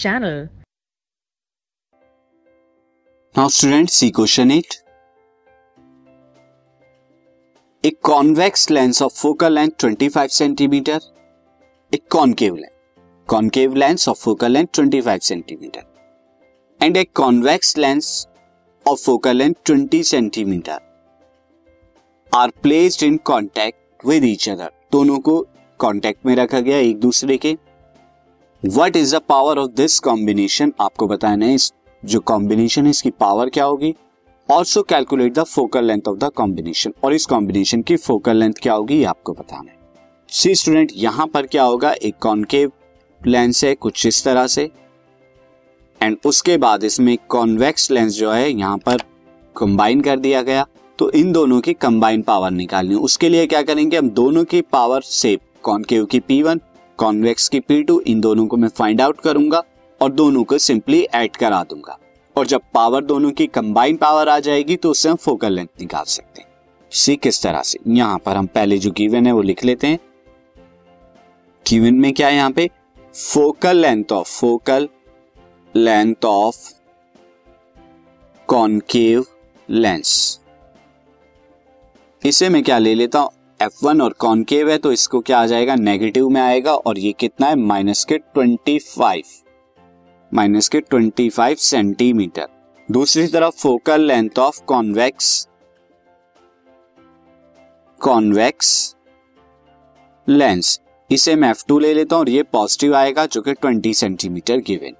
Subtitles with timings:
[0.00, 0.36] Channel
[3.34, 4.74] now student see question it
[7.84, 10.98] एक convex lens of focal length 25 centimetre
[11.92, 12.72] एक concave lens
[13.28, 18.26] concave lens of focal length 25 centimetre and एक convex lens
[18.86, 20.78] of focal length 20 centimetre
[22.32, 25.40] are placed in contact with each other दोनों को
[25.80, 27.56] contact में रखा गया एक दूसरे के.
[28.62, 31.72] What is the power of this combination आपको बताना है इस
[32.04, 33.94] जो कॉम्बिनेशन है, इसकी पावर क्या होगी?
[34.50, 38.72] Also calculate the focal length of the combination और इस कॉम्बिनेशन की फोकल लेंथ क्या
[38.72, 38.98] होगी?
[38.98, 39.78] ये आपको बताना है।
[40.28, 41.92] सी स्टूडेंट यहाँ पर क्या होगा?
[41.92, 42.72] एक कॉन्केव
[43.26, 44.70] लेंस है, कुछ इस तरह से।
[46.02, 49.02] एंड उसके बाद इसमें कॉन्वेक्स लेंस जो है, यहाँ पर
[49.56, 50.66] कंबाइन कर दिया गया।
[50.98, 53.96] तो इन दोनों की कंबाइन पावर निकालनी उसके लिए क्या करेंगे?
[53.96, 56.60] हम दोनों की पावर से कॉन्केव की पी वन
[57.00, 59.62] कॉन्वेक्स की पी टू इन दोनों को मैं फाइंड आउट करूँगा
[60.00, 61.98] और दोनों को सिंपली ऐड करा दूँगा।
[62.36, 66.04] और जब पावर दोनों की कंबाइन पावर आ जाएगी तो उससे हम फोकल लेंथ निकाल
[66.04, 66.48] सकते हैं।
[66.92, 67.78] सी किस तरह से?
[67.88, 69.98] यहाँ पर हम पहले जो गिवन है वो लिख लेते हैं।
[71.66, 72.68] गिवन में क्या है यहाँ पे?
[73.14, 74.88] Focal length of focal
[75.74, 76.56] length of
[78.48, 79.24] concave
[79.68, 80.40] lens
[82.22, 83.30] इसे मैं क्या ले लेता हूँ?
[83.60, 85.74] एफ़ वन और कॉनकेव है तो इसको क्या आ जाएगा?
[85.74, 87.56] नेगेटिव में आएगा और ये कितना है?
[87.56, 89.22] माइनस के ट्वेंटी फाइव
[90.32, 92.48] माइनस के ट्वेंटी फाइव सेंटीमीटर
[92.88, 95.48] दूसरी तरफ़ focal length of convex
[98.00, 98.96] convex
[100.28, 100.80] lens
[101.10, 104.60] इसे मैं एफ़ टू ले लेता हूँ और ये पॉजिटिव आएगा जो कि ट्वेंटी सेंटीमीटर
[104.60, 104.96] गिवन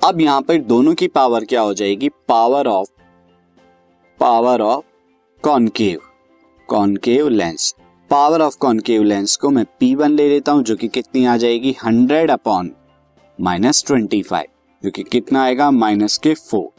[0.00, 2.08] अब यहाँ पर दोनों की पावर क्या हो जाएगी?
[2.28, 2.88] Power of
[4.20, 4.84] power of
[5.42, 6.00] concave
[6.68, 7.74] concave lens
[8.10, 11.74] power of concave lens को मैं P1 ले लेता हूँ, जो कि कितनी आ जाएगी?
[11.84, 12.70] 100 अपॉन
[13.40, 14.46] माइनस ट्वेंटी फाइव
[14.84, 15.70] जो कि कितना आएगा?
[15.70, 16.70] माइनस के four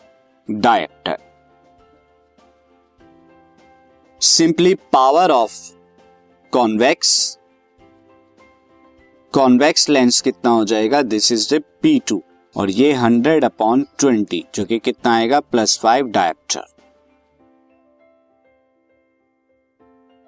[0.52, 1.18] dioptre
[4.22, 5.53] simply power of
[6.52, 7.40] convex
[9.34, 11.02] convex lens कितना हो जाएगा?
[11.02, 12.22] This is the P two
[12.56, 15.40] और ये हंड्रेड अपॉन ट्वेंटी जो कि कितना आएगा?
[15.40, 16.66] Plus five dioptre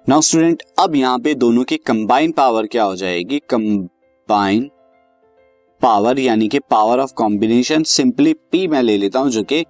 [0.08, 3.38] now student अब यहाँ पे दोनों की कंबाइन पावर क्या हो जाएगी?
[3.50, 4.70] कंबाइन
[5.80, 9.62] पावर यानी कि power of combination simply P मैं ले लेता हूँ जो कि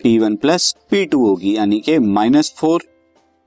[0.00, 2.82] P one plus P two होगी, यानी कि माइनस फोर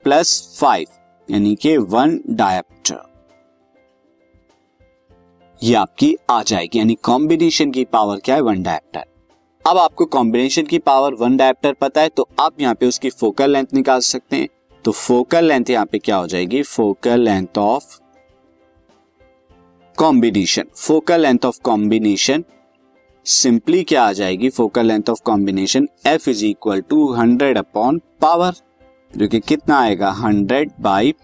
[0.04, 0.86] प्लस फाइव
[1.28, 3.02] यानी कि वन डायप्टर
[5.62, 8.40] ये आपकी आ जाएगी, यानी कॉम्बिनेशन की पावर क्या है?
[8.40, 9.04] वन डायप्टर
[9.64, 13.50] अब आपको कॉम्बिनेशन की पावर वन डायप्टर पता है तो आप यहाँ पे उसकी फोकल
[13.50, 14.48] लेंथ निकाल सकते हैं।
[14.84, 16.62] तो फोकल लेंथ यहाँ पे क्या हो जाएगी?
[16.62, 17.84] Focal length of
[19.98, 20.64] combination.
[20.76, 22.44] Focal length of combination
[23.26, 24.50] simply क्या आ जाएगी?
[24.50, 28.54] Focal length of combination F is equal to hundred upon power
[29.12, 30.10] जो कि कितना आएगा?
[30.12, 31.14] हंड्रेड बाई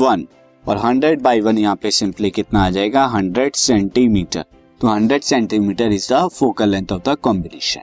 [0.00, 0.26] वन
[0.64, 3.04] और हंड्रेड बाई वन यहाँ पे सिंपली कितना आ जाएगा?
[3.06, 4.44] हंड्रेड सेंटीमीटर
[4.80, 7.82] तो hundred centimetre is the focal length of the combination